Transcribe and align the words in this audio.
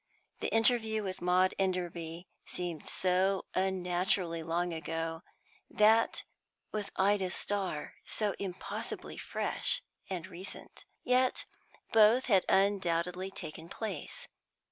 The 0.39 0.51
interview 0.51 1.03
with 1.03 1.21
Maud 1.21 1.53
Enderby 1.59 2.27
seemed 2.47 2.87
so 2.87 3.45
unnaturally 3.53 4.41
long 4.41 4.73
ago; 4.73 5.21
that 5.69 6.23
with 6.71 6.89
Ida 6.95 7.29
Starr, 7.29 7.93
so 8.07 8.33
impossibly 8.39 9.19
fresh 9.19 9.83
and 10.09 10.25
recent. 10.25 10.85
Yet 11.03 11.45
both 11.93 12.25
had 12.25 12.45
undoubtedly 12.49 13.29
taken 13.29 13.69
place. 13.69 14.27